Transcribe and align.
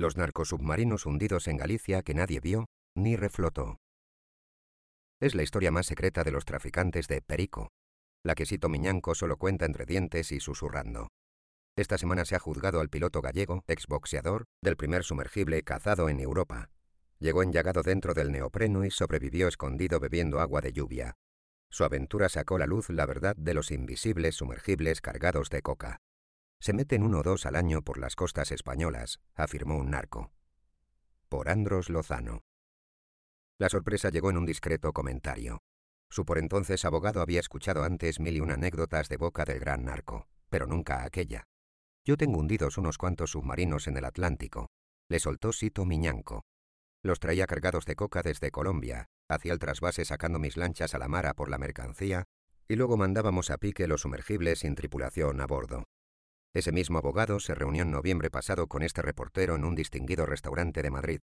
Los 0.00 0.16
narcosubmarinos 0.16 1.04
hundidos 1.04 1.46
en 1.46 1.58
Galicia 1.58 2.00
que 2.00 2.14
nadie 2.14 2.40
vio 2.40 2.70
ni 2.94 3.16
reflotó. 3.16 3.80
Es 5.20 5.34
la 5.34 5.42
historia 5.42 5.70
más 5.70 5.84
secreta 5.84 6.24
de 6.24 6.30
los 6.30 6.46
traficantes 6.46 7.06
de 7.06 7.20
Perico, 7.20 7.68
la 8.24 8.34
que 8.34 8.46
Sito 8.46 8.70
Miñanco 8.70 9.14
solo 9.14 9.36
cuenta 9.36 9.66
entre 9.66 9.84
dientes 9.84 10.32
y 10.32 10.40
susurrando. 10.40 11.08
Esta 11.76 11.98
semana 11.98 12.24
se 12.24 12.34
ha 12.34 12.38
juzgado 12.38 12.80
al 12.80 12.88
piloto 12.88 13.20
gallego, 13.20 13.62
exboxeador, 13.66 14.46
del 14.62 14.78
primer 14.78 15.04
sumergible 15.04 15.62
cazado 15.64 16.08
en 16.08 16.20
Europa. 16.20 16.70
Llegó 17.18 17.42
enllagado 17.42 17.82
dentro 17.82 18.14
del 18.14 18.32
neopreno 18.32 18.86
y 18.86 18.90
sobrevivió 18.90 19.48
escondido 19.48 20.00
bebiendo 20.00 20.40
agua 20.40 20.62
de 20.62 20.72
lluvia. 20.72 21.12
Su 21.68 21.84
aventura 21.84 22.30
sacó 22.30 22.56
a 22.56 22.60
la 22.60 22.66
luz 22.66 22.88
la 22.88 23.04
verdad 23.04 23.36
de 23.36 23.52
los 23.52 23.70
invisibles 23.70 24.36
sumergibles 24.36 25.02
cargados 25.02 25.50
de 25.50 25.60
coca. 25.60 26.00
Se 26.60 26.74
meten 26.74 27.02
uno 27.02 27.20
o 27.20 27.22
dos 27.22 27.46
al 27.46 27.56
año 27.56 27.80
por 27.80 27.96
las 27.96 28.14
costas 28.14 28.52
españolas, 28.52 29.18
afirmó 29.34 29.76
un 29.76 29.90
narco. 29.90 30.30
Por 31.30 31.48
Andros 31.48 31.88
Lozano. 31.88 32.42
La 33.58 33.70
sorpresa 33.70 34.10
llegó 34.10 34.28
en 34.30 34.36
un 34.36 34.44
discreto 34.44 34.92
comentario. 34.92 35.62
Su 36.10 36.26
por 36.26 36.36
entonces 36.36 36.84
abogado 36.84 37.22
había 37.22 37.40
escuchado 37.40 37.82
antes 37.82 38.20
mil 38.20 38.36
y 38.36 38.40
una 38.40 38.54
anécdotas 38.54 39.08
de 39.08 39.16
boca 39.16 39.44
del 39.44 39.60
gran 39.60 39.84
narco, 39.84 40.26
pero 40.50 40.66
nunca 40.66 41.04
aquella. 41.04 41.44
Yo 42.04 42.16
tengo 42.16 42.38
hundidos 42.38 42.76
unos 42.76 42.98
cuantos 42.98 43.30
submarinos 43.30 43.86
en 43.86 43.96
el 43.96 44.04
Atlántico. 44.04 44.68
Le 45.08 45.18
soltó 45.18 45.52
Sito 45.52 45.86
Miñanco. 45.86 46.42
Los 47.02 47.20
traía 47.20 47.46
cargados 47.46 47.86
de 47.86 47.96
coca 47.96 48.22
desde 48.22 48.50
Colombia, 48.50 49.06
hacía 49.28 49.54
el 49.54 49.58
trasvase 49.58 50.04
sacando 50.04 50.38
mis 50.38 50.58
lanchas 50.58 50.94
a 50.94 50.98
la 50.98 51.08
mar 51.08 51.34
por 51.34 51.48
la 51.48 51.56
mercancía, 51.56 52.24
y 52.68 52.76
luego 52.76 52.98
mandábamos 52.98 53.50
a 53.50 53.56
pique 53.56 53.86
los 53.86 54.02
sumergibles 54.02 54.60
sin 54.60 54.74
tripulación 54.74 55.40
a 55.40 55.46
bordo. 55.46 55.84
Ese 56.52 56.72
mismo 56.72 56.98
abogado 56.98 57.38
se 57.38 57.54
reunió 57.54 57.82
en 57.82 57.92
noviembre 57.92 58.28
pasado 58.28 58.66
con 58.66 58.82
este 58.82 59.02
reportero 59.02 59.54
en 59.54 59.64
un 59.64 59.76
distinguido 59.76 60.26
restaurante 60.26 60.82
de 60.82 60.90
Madrid. 60.90 61.20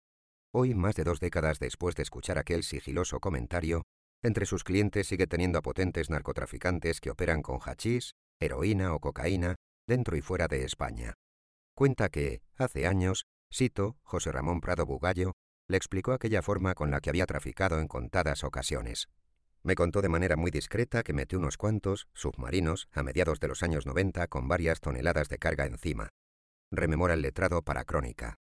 Hoy, 0.53 0.75
más 0.75 0.95
de 0.97 1.05
dos 1.05 1.21
décadas 1.21 1.59
después 1.59 1.95
de 1.95 2.03
escuchar 2.03 2.39
aquel 2.39 2.63
sigiloso 2.63 3.21
comentario, 3.21 3.85
entre 4.23 4.47
sus 4.47 4.65
clientes 4.65 5.07
sigue 5.07 5.27
teniendo 5.27 5.59
a 5.59 5.63
potentes 5.63 6.11
narcotraficantes 6.11 7.01
que 7.01 7.11
operan 7.11 7.43
con 7.43 7.59
hachís, 7.61 8.15
heroína 8.41 8.95
o 8.95 9.01
cocaína 9.01 9.57
dentro 9.87 10.17
y 10.17 10.23
fuera 10.23 10.49
de 10.49 10.65
España. 10.65 11.15
Cuenta 11.75 12.09
que, 12.09 12.43
hace 12.57 12.87
años, 12.87 13.27
Sito, 13.51 13.97
José 14.03 14.33
Ramón 14.33 14.61
Prado 14.61 14.87
Bugallo, 14.87 15.33
le 15.69 15.77
explicó 15.77 16.13
aquella 16.13 16.43
forma 16.43 16.75
con 16.75 16.91
la 16.91 17.01
que 17.01 17.11
había 17.11 17.27
traficado 17.27 17.79
en 17.79 17.89
contadas 17.89 18.45
ocasiones. 18.45 19.09
Me 19.63 19.75
contó 19.75 20.01
de 20.01 20.09
manera 20.09 20.37
muy 20.37 20.51
discreta 20.51 21.03
que 21.03 21.13
metió 21.13 21.39
unos 21.39 21.59
cuantos 21.59 22.09
submarinos 22.15 22.89
a 22.93 23.03
mediados 23.03 23.41
de 23.41 23.49
los 23.49 23.63
años 23.63 23.87
90 23.87 24.27
con 24.29 24.49
varias 24.49 24.81
toneladas 24.81 25.29
de 25.29 25.39
carga 25.39 25.67
encima. 25.67 26.09
Rememora 26.71 27.15
el 27.15 27.23
letrado 27.23 27.63
para 27.63 27.85
crónica. 27.85 28.37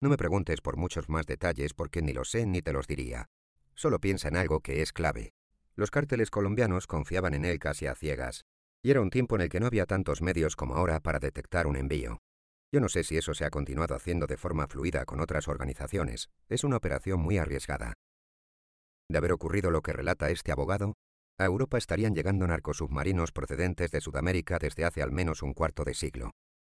No 0.00 0.08
me 0.08 0.16
preguntes 0.16 0.60
por 0.60 0.76
muchos 0.76 1.08
más 1.08 1.26
detalles 1.26 1.74
porque 1.74 2.02
ni 2.02 2.12
lo 2.12 2.24
sé 2.24 2.46
ni 2.46 2.62
te 2.62 2.72
los 2.72 2.86
diría. 2.86 3.26
Solo 3.74 3.98
piensa 3.98 4.28
en 4.28 4.36
algo 4.36 4.60
que 4.60 4.80
es 4.80 4.92
clave. 4.92 5.32
Los 5.74 5.90
cárteles 5.90 6.30
colombianos 6.30 6.86
confiaban 6.86 7.34
en 7.34 7.44
él 7.44 7.58
casi 7.58 7.86
a 7.86 7.94
ciegas, 7.94 8.44
y 8.82 8.90
era 8.90 9.00
un 9.00 9.10
tiempo 9.10 9.34
en 9.36 9.42
el 9.42 9.48
que 9.48 9.60
no 9.60 9.66
había 9.66 9.86
tantos 9.86 10.22
medios 10.22 10.56
como 10.56 10.76
ahora 10.76 11.00
para 11.00 11.18
detectar 11.18 11.66
un 11.66 11.76
envío. 11.76 12.18
Yo 12.72 12.80
no 12.80 12.88
sé 12.88 13.02
si 13.02 13.16
eso 13.16 13.34
se 13.34 13.44
ha 13.44 13.50
continuado 13.50 13.94
haciendo 13.94 14.26
de 14.26 14.36
forma 14.36 14.68
fluida 14.68 15.04
con 15.04 15.20
otras 15.20 15.48
organizaciones. 15.48 16.28
Es 16.48 16.62
una 16.62 16.76
operación 16.76 17.20
muy 17.20 17.38
arriesgada. 17.38 17.94
De 19.10 19.18
haber 19.18 19.32
ocurrido 19.32 19.72
lo 19.72 19.82
que 19.82 19.92
relata 19.92 20.30
este 20.30 20.52
abogado, 20.52 20.94
a 21.36 21.44
Europa 21.44 21.76
estarían 21.78 22.14
llegando 22.14 22.46
narcosubmarinos 22.46 23.32
procedentes 23.32 23.90
de 23.90 24.00
Sudamérica 24.00 24.60
desde 24.60 24.84
hace 24.84 25.02
al 25.02 25.10
menos 25.10 25.42
un 25.42 25.52
cuarto 25.52 25.82
de 25.82 25.94
siglo. 25.94 26.30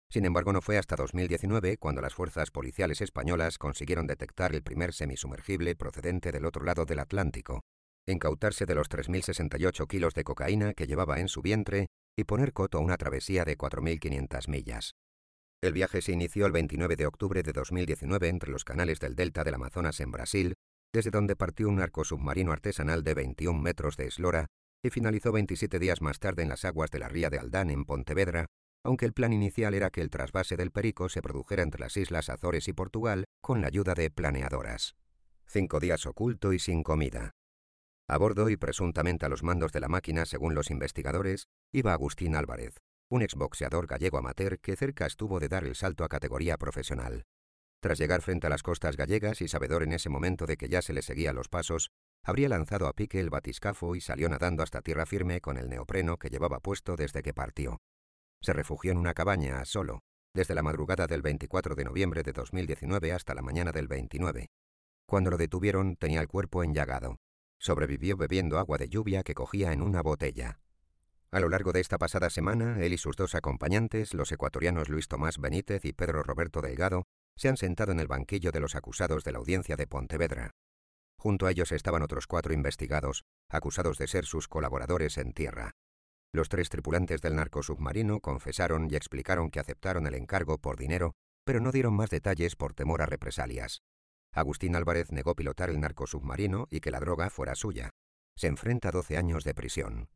Sin 0.08 0.24
embargo, 0.24 0.54
no 0.54 0.62
fue 0.62 0.78
hasta 0.78 0.96
2019 0.96 1.78
cuando 1.78 2.00
las 2.00 2.14
fuerzas 2.14 2.52
policiales 2.52 3.02
españolas 3.02 3.58
consiguieron 3.58 4.06
detectar 4.06 4.54
el 4.54 4.62
primer 4.62 4.94
semisumergible 4.94 5.76
procedente 5.76 6.32
del 6.32 6.46
otro 6.46 6.64
lado 6.64 6.86
del 6.86 7.00
Atlántico, 7.00 7.64
incautarse 8.06 8.68
de 8.68 8.76
los 8.76 8.88
3.068 8.88 9.88
kilos 9.88 10.14
de 10.14 10.24
cocaína 10.24 10.76
que 10.76 10.86
llevaba 10.86 11.20
en 11.20 11.30
su 11.30 11.42
vientre 11.42 11.88
y 12.16 12.26
poner 12.26 12.54
coto 12.54 12.78
a 12.78 12.82
una 12.82 12.98
travesía 12.98 13.46
de 13.46 13.58
4.500 13.58 14.48
millas. 14.48 14.94
El 15.64 15.74
viaje 15.74 16.04
se 16.04 16.12
inició 16.12 16.46
el 16.46 16.52
29 16.52 16.98
de 16.98 17.08
octubre 17.08 17.42
de 17.42 17.52
2019 17.52 18.28
entre 18.28 18.52
los 18.52 18.64
canales 18.64 19.00
del 19.00 19.16
delta 19.16 19.44
del 19.44 19.56
Amazonas 19.56 20.00
en 20.02 20.12
Brasil 20.12 20.54
desde 20.94 21.12
donde 21.12 21.36
partió 21.36 21.70
un 21.70 21.80
arco 21.80 22.04
submarino 22.04 22.52
artesanal 22.52 23.04
de 23.04 23.14
21 23.14 23.60
metros 23.60 23.98
de 23.98 24.08
eslora 24.08 24.48
y 24.84 24.90
finalizó 24.90 25.32
27 25.32 25.80
días 25.80 26.02
más 26.02 26.20
tarde 26.20 26.44
en 26.44 26.50
las 26.50 26.66
aguas 26.66 26.92
de 26.92 27.00
la 27.00 27.10
ría 27.10 27.30
de 27.30 27.40
Aldán, 27.40 27.70
en 27.70 27.86
Pontevedra, 27.86 28.46
aunque 28.84 29.06
el 29.06 29.14
plan 29.14 29.34
inicial 29.34 29.74
era 29.74 29.90
que 29.90 30.02
el 30.02 30.10
trasvase 30.10 30.56
del 30.56 30.72
Perico 30.72 31.10
se 31.10 31.22
produjera 31.22 31.64
entre 31.64 31.82
las 31.82 31.98
islas 31.98 32.30
Azores 32.30 32.68
y 32.68 32.74
Portugal 32.74 33.26
con 33.42 33.62
la 33.62 33.68
ayuda 33.68 33.94
de 33.94 34.10
planeadoras. 34.10 34.96
Cinco 35.46 35.80
días 35.80 36.06
oculto 36.06 36.54
y 36.54 36.60
sin 36.60 36.84
comida. 36.84 37.32
A 38.08 38.18
bordo 38.18 38.50
y 38.50 38.56
presuntamente 38.56 39.26
a 39.26 39.30
los 39.30 39.44
mandos 39.44 39.74
de 39.74 39.82
la 39.82 39.90
máquina, 39.90 40.26
según 40.26 40.56
los 40.56 40.72
investigadores, 40.72 41.48
iba 41.74 41.92
Agustín 41.92 42.36
Álvarez, 42.36 42.78
un 43.10 43.22
exboxeador 43.22 43.88
gallego 43.88 44.18
amateur 44.18 44.60
que 44.60 44.76
cerca 44.76 45.06
estuvo 45.06 45.40
de 45.40 45.50
dar 45.50 45.66
el 45.66 45.76
salto 45.76 46.04
a 46.06 46.10
categoría 46.10 46.58
profesional. 46.58 47.26
Tras 47.80 48.00
llegar 48.00 48.22
frente 48.22 48.48
a 48.48 48.50
las 48.50 48.64
costas 48.64 48.98
gallegas 48.98 49.42
y 49.42 49.48
sabedor 49.48 49.84
en 49.84 49.94
ese 49.94 50.10
momento 50.10 50.46
de 50.46 50.58
que 50.58 50.68
ya 50.68 50.82
se 50.82 50.94
le 50.94 51.02
seguía 51.02 51.34
los 51.34 51.48
pasos, 51.48 51.92
habría 52.24 52.50
lanzado 52.50 52.88
a 52.88 52.94
pique 52.94 53.20
el 53.20 53.30
batiscafo 53.30 53.96
y 53.96 54.02
salió 54.02 54.30
nadando 54.30 54.64
hasta 54.64 54.82
tierra 54.82 55.06
firme 55.06 55.42
con 55.42 55.58
el 55.58 55.70
neopreno 55.70 56.18
que 56.18 56.30
llevaba 56.30 56.60
puesto 56.60 56.96
desde 56.96 57.22
que 57.22 57.34
partió. 57.34 57.78
Se 58.42 58.54
refugió 58.54 58.92
en 58.92 58.98
una 58.98 59.14
cabaña, 59.14 59.64
solo, 59.66 60.02
desde 60.34 60.56
la 60.56 60.64
madrugada 60.64 61.08
del 61.08 61.22
24 61.22 61.76
de 61.76 61.86
noviembre 61.86 62.24
de 62.24 62.34
2019 62.34 63.12
hasta 63.12 63.34
la 63.34 63.42
mañana 63.42 63.72
del 63.72 63.88
29. 63.88 64.48
Cuando 65.06 65.30
lo 65.30 65.38
detuvieron 65.38 65.96
tenía 65.96 66.22
el 66.22 66.28
cuerpo 66.28 66.64
enllagado. 66.64 67.18
Sobrevivió 67.60 68.18
bebiendo 68.18 68.60
agua 68.60 68.78
de 68.78 68.90
lluvia 68.90 69.24
que 69.24 69.34
cogía 69.34 69.72
en 69.72 69.82
una 69.82 70.02
botella. 70.02 70.60
A 71.32 71.40
lo 71.40 71.50
largo 71.50 71.74
de 71.74 71.80
esta 71.80 71.98
pasada 71.98 72.30
semana, 72.30 72.80
él 72.82 72.94
y 72.94 72.98
sus 72.98 73.16
dos 73.16 73.36
acompañantes, 73.36 74.14
los 74.14 74.32
ecuatorianos 74.32 74.90
Luis 74.90 75.08
Tomás 75.08 75.40
Benítez 75.40 75.86
y 75.86 75.94
Pedro 75.94 76.24
Roberto 76.24 76.62
Delgado, 76.62 77.06
se 77.38 77.48
han 77.48 77.58
sentado 77.58 77.92
en 77.94 78.00
el 78.00 78.08
banquillo 78.08 78.52
de 78.52 78.60
los 78.60 78.76
acusados 78.76 79.24
de 79.24 79.32
la 79.32 79.38
audiencia 79.38 79.78
de 79.78 79.88
Pontevedra. 79.88 80.52
Junto 81.18 81.46
a 81.46 81.52
ellos 81.52 81.72
estaban 81.72 82.04
otros 82.04 82.28
cuatro 82.28 82.54
investigados, 82.54 83.24
acusados 83.50 83.98
de 83.98 84.08
ser 84.08 84.26
sus 84.26 84.48
colaboradores 84.48 85.18
en 85.18 85.34
tierra. 85.34 85.72
Los 86.34 86.50
tres 86.50 86.70
tripulantes 86.70 87.22
del 87.22 87.36
narcosubmarino 87.36 88.20
confesaron 88.20 88.88
y 88.92 88.96
explicaron 88.96 89.50
que 89.50 89.60
aceptaron 89.60 90.06
el 90.08 90.16
encargo 90.16 90.58
por 90.58 90.78
dinero, 90.78 91.14
pero 91.46 91.62
no 91.62 91.72
dieron 91.72 91.96
más 91.96 92.10
detalles 92.10 92.56
por 92.56 92.74
temor 92.74 93.02
a 93.02 93.06
represalias. 93.06 93.82
Agustín 94.34 94.76
Álvarez 94.76 95.12
negó 95.12 95.36
pilotar 95.36 95.70
el 95.70 95.80
narcosubmarino 95.80 96.68
y 96.70 96.82
que 96.82 96.92
la 96.92 97.00
droga 97.00 97.30
fuera 97.30 97.56
suya. 97.56 97.92
Se 98.36 98.48
enfrenta 98.48 98.90
a 98.90 98.92
12 98.92 99.18
años 99.18 99.44
de 99.44 99.56
prisión. 99.56 100.10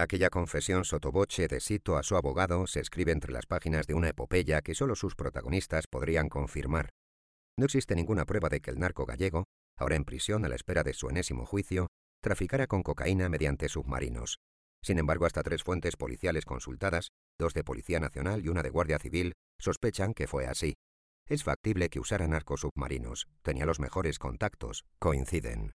Aquella 0.00 0.30
confesión 0.30 0.84
sotoboche 0.84 1.48
de 1.48 1.58
Sito 1.58 1.96
a 1.96 2.04
su 2.04 2.16
abogado 2.16 2.68
se 2.68 2.78
escribe 2.78 3.10
entre 3.10 3.32
las 3.32 3.46
páginas 3.46 3.88
de 3.88 3.94
una 3.94 4.08
epopeya 4.08 4.62
que 4.62 4.76
solo 4.76 4.94
sus 4.94 5.16
protagonistas 5.16 5.88
podrían 5.88 6.28
confirmar. 6.28 6.90
No 7.58 7.64
existe 7.64 7.96
ninguna 7.96 8.24
prueba 8.24 8.48
de 8.48 8.60
que 8.60 8.70
el 8.70 8.78
narco 8.78 9.06
gallego, 9.06 9.46
ahora 9.76 9.96
en 9.96 10.04
prisión 10.04 10.44
a 10.44 10.48
la 10.48 10.54
espera 10.54 10.84
de 10.84 10.94
su 10.94 11.08
enésimo 11.08 11.44
juicio, 11.46 11.88
traficara 12.22 12.68
con 12.68 12.84
cocaína 12.84 13.28
mediante 13.28 13.68
submarinos. 13.68 14.38
Sin 14.84 15.00
embargo, 15.00 15.26
hasta 15.26 15.42
tres 15.42 15.64
fuentes 15.64 15.96
policiales 15.96 16.44
consultadas, 16.44 17.08
dos 17.36 17.52
de 17.52 17.64
Policía 17.64 17.98
Nacional 17.98 18.44
y 18.44 18.48
una 18.50 18.62
de 18.62 18.70
Guardia 18.70 19.00
Civil, 19.00 19.32
sospechan 19.58 20.14
que 20.14 20.28
fue 20.28 20.46
así. 20.46 20.74
Es 21.26 21.42
factible 21.42 21.88
que 21.88 21.98
usara 21.98 22.28
narcosubmarinos, 22.28 23.26
tenía 23.42 23.66
los 23.66 23.80
mejores 23.80 24.20
contactos, 24.20 24.84
coinciden. 25.00 25.72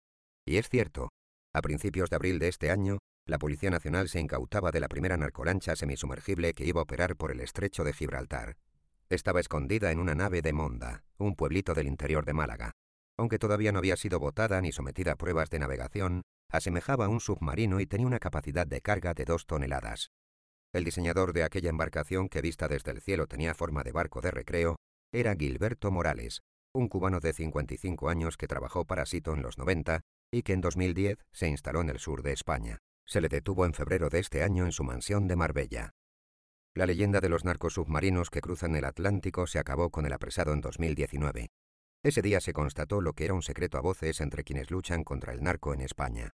Y 0.47 0.59
es 0.59 0.69
cierto, 0.69 1.09
a 1.53 1.61
principios 1.61 2.09
de 2.09 2.17
abril 2.17 2.39
de 2.39 2.47
este 2.47 2.71
año, 2.71 2.99
la 3.25 3.39
Policía 3.39 3.71
Nacional 3.71 4.09
se 4.09 4.19
incautaba 4.19 4.73
de 4.73 4.81
la 4.81 4.89
primera 4.89 5.17
narcolancha 5.17 5.77
semisumergible 5.77 6.55
que 6.55 6.65
iba 6.65 6.81
a 6.81 6.83
operar 6.83 7.17
por 7.17 7.31
el 7.31 7.41
estrecho 7.41 7.85
de 7.85 7.93
Gibraltar. 7.93 8.57
Estaba 9.11 9.39
escondida 9.39 9.93
en 9.93 10.01
una 10.01 10.17
nave 10.17 10.43
de 10.43 10.53
Monda, 10.53 11.05
un 11.19 11.37
pueblito 11.37 11.73
del 11.73 11.87
interior 11.87 12.25
de 12.25 12.33
Málaga. 12.33 12.73
Aunque 13.17 13.39
todavía 13.39 13.71
no 13.71 13.79
había 13.79 13.97
sido 13.97 14.19
botada 14.19 14.61
ni 14.61 14.73
sometida 14.73 15.13
a 15.13 15.17
pruebas 15.17 15.51
de 15.51 15.61
navegación, 15.61 16.23
asemejaba 16.51 17.05
a 17.05 17.09
un 17.09 17.21
submarino 17.21 17.79
y 17.79 17.87
tenía 17.87 18.07
una 18.07 18.19
capacidad 18.19 18.67
de 18.67 18.81
carga 18.81 19.15
de 19.15 19.25
dos 19.25 19.47
toneladas. 19.47 20.11
El 20.73 20.83
diseñador 20.85 21.33
de 21.33 21.45
aquella 21.45 21.71
embarcación 21.71 22.29
que 22.29 22.41
vista 22.41 22.67
desde 22.67 22.91
el 22.91 23.01
cielo 23.03 23.29
tenía 23.29 23.55
forma 23.55 23.85
de 23.85 23.93
barco 23.93 24.21
de 24.21 24.33
recreo 24.33 24.77
era 25.13 25.37
Gilberto 25.37 25.93
Morales, 25.93 26.41
un 26.75 26.89
cubano 26.89 27.21
de 27.21 27.35
55 27.35 28.09
años 28.09 28.37
que 28.37 28.49
trabajó 28.49 28.85
para 28.85 29.07
Sito 29.07 29.35
en 29.35 29.43
los 29.43 29.59
90 29.59 30.01
y 30.33 30.43
que 30.43 30.55
en 30.55 30.63
2010 30.63 31.19
se 31.31 31.49
instaló 31.49 31.83
en 31.83 31.91
el 31.91 31.99
sur 31.99 32.23
de 32.23 32.33
España 32.33 32.81
se 33.13 33.21
le 33.21 33.29
detuvo 33.29 33.67
en 33.67 33.75
febrero 33.75 34.09
de 34.09 34.21
este 34.21 34.43
año 34.43 34.65
en 34.65 34.73
su 34.73 34.85
mansión 34.85 35.29
de 35.29 35.37
Marbella. 35.37 35.91
La 36.75 36.87
leyenda 36.87 37.21
de 37.21 37.29
los 37.29 37.45
narcosubmarinos 37.45 38.31
que 38.31 38.41
cruzan 38.41 38.75
el 38.75 38.87
Atlántico 38.87 39.47
se 39.47 39.59
acabó 39.59 39.91
con 39.91 40.07
el 40.07 40.15
apresado 40.15 40.55
en 40.55 40.63
2019. 40.63 41.51
Ese 42.03 42.23
día 42.23 42.41
se 42.41 42.55
constató 42.55 43.03
lo 43.03 43.13
que 43.13 43.27
era 43.27 43.35
un 43.35 43.43
secreto 43.43 43.77
a 43.77 43.83
voces 43.83 44.23
entre 44.23 44.45
quienes 44.45 44.71
luchan 44.71 45.05
contra 45.05 45.35
el 45.35 45.43
narco 45.43 45.75
en 45.75 45.83
España. 45.83 46.31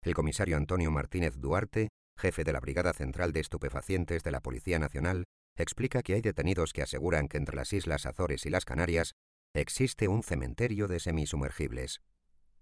El 0.00 0.14
comisario 0.14 0.56
Antonio 0.56 0.90
Martínez 0.90 1.36
Duarte, 1.36 1.90
jefe 2.16 2.44
de 2.44 2.54
la 2.54 2.60
Brigada 2.60 2.94
Central 2.94 3.34
de 3.34 3.40
Estupefacientes 3.40 4.22
de 4.22 4.30
la 4.30 4.40
Policía 4.40 4.78
Nacional, 4.78 5.24
explica 5.54 6.02
que 6.02 6.14
hay 6.14 6.22
detenidos 6.22 6.72
que 6.72 6.80
aseguran 6.80 7.28
que 7.28 7.36
entre 7.36 7.56
las 7.56 7.74
Islas 7.74 8.06
Azores 8.06 8.46
y 8.46 8.48
las 8.48 8.64
Canarias 8.64 9.12
Existe 9.54 10.08
un 10.08 10.22
cementerio 10.22 10.88
de 10.88 10.98
semisumergibles. 10.98 12.00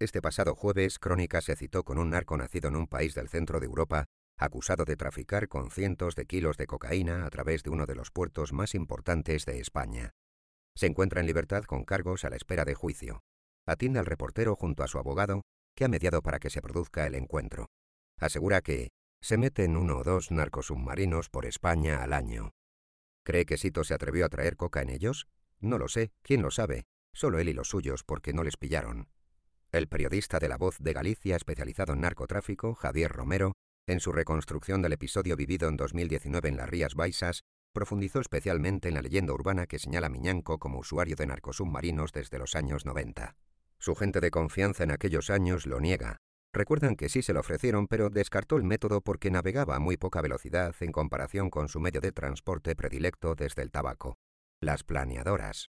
Este 0.00 0.22
pasado 0.22 0.54
jueves, 0.54 0.98
Crónica 0.98 1.42
se 1.42 1.56
citó 1.56 1.84
con 1.84 1.98
un 1.98 2.08
narco 2.08 2.34
nacido 2.34 2.68
en 2.68 2.76
un 2.76 2.86
país 2.86 3.14
del 3.14 3.28
centro 3.28 3.60
de 3.60 3.66
Europa, 3.66 4.06
acusado 4.38 4.86
de 4.86 4.96
traficar 4.96 5.46
con 5.46 5.70
cientos 5.70 6.16
de 6.16 6.24
kilos 6.24 6.56
de 6.56 6.66
cocaína 6.66 7.26
a 7.26 7.28
través 7.28 7.62
de 7.62 7.68
uno 7.68 7.84
de 7.84 7.94
los 7.94 8.10
puertos 8.10 8.54
más 8.54 8.74
importantes 8.74 9.44
de 9.44 9.60
España. 9.60 10.12
Se 10.74 10.86
encuentra 10.86 11.20
en 11.20 11.26
libertad 11.26 11.64
con 11.64 11.84
cargos 11.84 12.24
a 12.24 12.30
la 12.30 12.36
espera 12.36 12.64
de 12.64 12.74
juicio. 12.74 13.20
Atiende 13.66 13.98
al 13.98 14.06
reportero 14.06 14.56
junto 14.56 14.82
a 14.82 14.88
su 14.88 14.96
abogado, 14.96 15.42
que 15.76 15.84
ha 15.84 15.88
mediado 15.88 16.22
para 16.22 16.38
que 16.38 16.48
se 16.48 16.62
produzca 16.62 17.06
el 17.06 17.14
encuentro. 17.14 17.66
Asegura 18.18 18.62
que 18.62 18.88
se 19.20 19.36
meten 19.36 19.76
uno 19.76 19.98
o 19.98 20.02
dos 20.02 20.30
narcosubmarinos 20.30 21.28
por 21.28 21.44
España 21.44 22.02
al 22.02 22.14
año. 22.14 22.52
¿Cree 23.22 23.44
que 23.44 23.58
Sito 23.58 23.84
se 23.84 23.92
atrevió 23.92 24.24
a 24.24 24.30
traer 24.30 24.56
coca 24.56 24.80
en 24.80 24.88
ellos? 24.88 25.26
No 25.58 25.76
lo 25.76 25.88
sé, 25.88 26.10
¿quién 26.22 26.40
lo 26.40 26.50
sabe? 26.50 26.84
Solo 27.12 27.38
él 27.38 27.50
y 27.50 27.52
los 27.52 27.68
suyos, 27.68 28.02
porque 28.02 28.32
no 28.32 28.44
les 28.44 28.56
pillaron. 28.56 29.10
El 29.72 29.86
periodista 29.86 30.40
de 30.40 30.48
La 30.48 30.56
Voz 30.56 30.78
de 30.80 30.92
Galicia 30.92 31.36
especializado 31.36 31.92
en 31.92 32.00
narcotráfico, 32.00 32.74
Javier 32.74 33.12
Romero, 33.12 33.52
en 33.86 34.00
su 34.00 34.10
reconstrucción 34.10 34.82
del 34.82 34.94
episodio 34.94 35.36
vivido 35.36 35.68
en 35.68 35.76
2019 35.76 36.48
en 36.48 36.56
las 36.56 36.68
Rías 36.68 36.96
Baixas, 36.96 37.42
profundizó 37.72 38.20
especialmente 38.20 38.88
en 38.88 38.94
la 38.94 39.02
leyenda 39.02 39.32
urbana 39.32 39.66
que 39.66 39.78
señala 39.78 40.08
Miñanco 40.08 40.58
como 40.58 40.80
usuario 40.80 41.14
de 41.14 41.26
narcosubmarinos 41.26 42.10
desde 42.12 42.38
los 42.40 42.56
años 42.56 42.84
90. 42.84 43.36
Su 43.78 43.94
gente 43.94 44.20
de 44.20 44.32
confianza 44.32 44.82
en 44.82 44.90
aquellos 44.90 45.30
años 45.30 45.66
lo 45.66 45.78
niega. 45.78 46.16
Recuerdan 46.52 46.96
que 46.96 47.08
sí 47.08 47.22
se 47.22 47.32
lo 47.32 47.38
ofrecieron, 47.38 47.86
pero 47.86 48.10
descartó 48.10 48.56
el 48.56 48.64
método 48.64 49.02
porque 49.02 49.30
navegaba 49.30 49.76
a 49.76 49.80
muy 49.80 49.96
poca 49.96 50.20
velocidad 50.20 50.74
en 50.80 50.90
comparación 50.90 51.48
con 51.48 51.68
su 51.68 51.78
medio 51.78 52.00
de 52.00 52.10
transporte 52.10 52.74
predilecto 52.74 53.36
desde 53.36 53.62
el 53.62 53.70
tabaco 53.70 54.16
las 54.60 54.84
planeadoras. 54.84 55.70